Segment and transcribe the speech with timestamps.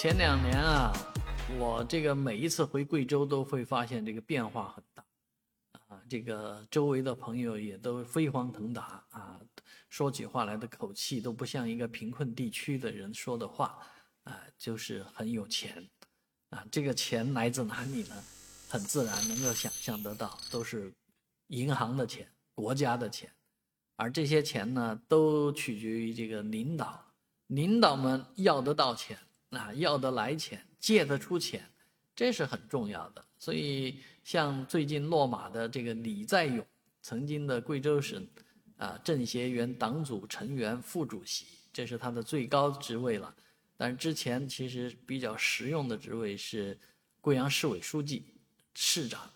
[0.00, 0.90] 前两年啊，
[1.58, 5.04] 我这个每一次回贵州都会发现这个变化很大，
[5.88, 9.38] 啊，这个周围的朋友也都飞黄腾达啊，
[9.90, 13.78] 说起话来的口气都不像一个贫困地区的人说的话，
[14.24, 15.86] 啊，就是很有钱，
[16.48, 18.14] 啊，这个钱来自哪里呢？
[18.70, 20.90] 很自然能够想象得到，都是
[21.48, 23.30] 银行的钱、国家的钱，
[23.96, 27.12] 而这些钱呢，都取决于这个领导，
[27.48, 29.18] 领导们要得到钱。
[29.50, 31.64] 啊，要得来钱，借得出钱，
[32.14, 33.24] 这是很重要的。
[33.36, 36.64] 所以，像最近落马的这个李在勇，
[37.02, 38.24] 曾经的贵州省
[38.76, 43.34] 啊政协原党组成员、副主席，这是他的最高职位了。
[43.76, 46.78] 但是之前其实比较实用的职位是
[47.20, 48.26] 贵阳市委书记、
[48.74, 49.28] 市长。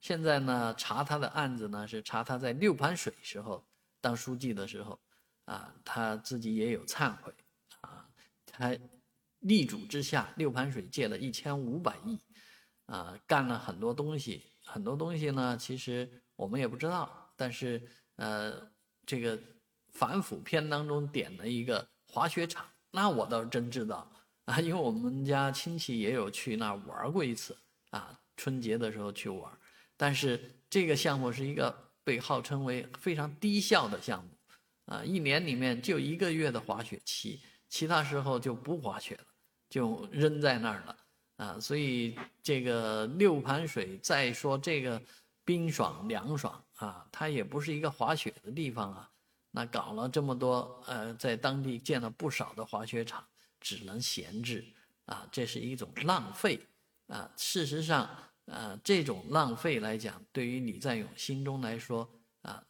[0.00, 3.62] 现在呢，查他的案子呢，是查他在六盘水时候
[4.00, 4.98] 当书记的时候，
[5.44, 7.34] 啊，他自己也有忏悔，
[7.82, 8.08] 啊，
[8.46, 8.74] 他。
[9.40, 12.18] 力主之下，六盘水借了一千五百亿，
[12.86, 17.32] 啊，干了很多东西，很多东西呢，其实我们也不知道。
[17.36, 17.80] 但是，
[18.16, 18.68] 呃，
[19.06, 19.38] 这个
[19.92, 24.10] 反腐片当中点了一个滑雪场，那我倒是真知道
[24.46, 27.56] 啊，因为我们家亲戚也有去那儿玩过一次
[27.90, 29.56] 啊，春节的时候去玩。
[29.96, 34.30] 但是这个项目是一个被号称为非常低效的项目，
[34.86, 37.40] 啊，一年里面就一个月的滑雪期。
[37.68, 39.24] 其他时候就不滑雪了，
[39.68, 40.96] 就扔在那儿了
[41.36, 41.60] 啊！
[41.60, 45.00] 所以这个六盘水，再说这个
[45.44, 49.10] 冰爽凉爽啊，它也不是一个滑雪的地方啊。
[49.50, 53.24] 那搞了这么多，呃，在当地建了不少的滑雪场，
[53.60, 54.64] 只能闲置
[55.06, 56.60] 啊，这是一种浪费
[57.06, 57.30] 啊。
[57.36, 58.08] 事实上，
[58.46, 62.08] 呃，这种浪费来讲，对于李在勇心中来说
[62.42, 62.62] 啊，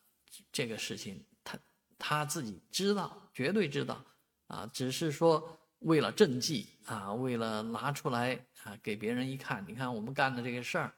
[0.52, 1.58] 这个事情他
[1.98, 4.04] 他自己知道，绝对知道。
[4.48, 10.92] 啊，只是说为了政绩啊，为了拿出来啊给别人一看，你看我们干的这个事儿，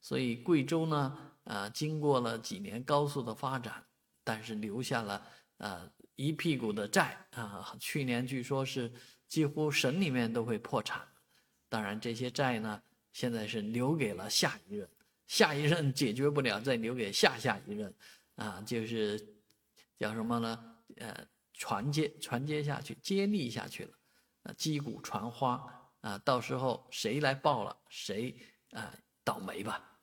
[0.00, 3.82] 所以贵州呢，啊，经过了几年高速的发展，
[4.24, 5.24] 但是留下了
[5.58, 8.92] 啊一屁股的债啊，去年据说是
[9.28, 11.06] 几乎省里面都会破产，
[11.68, 14.88] 当然这些债呢，现在是留给了下一任，
[15.28, 17.94] 下一任解决不了，再留给下下一任，
[18.34, 19.16] 啊，就是
[19.96, 20.76] 叫什么呢？
[20.96, 21.26] 呃。
[21.56, 23.92] 传接传接下去，接力下去了，
[24.42, 25.64] 啊，击鼓传花
[26.02, 28.36] 啊，到时候谁来报了，谁
[28.70, 28.94] 啊
[29.24, 29.95] 倒霉吧。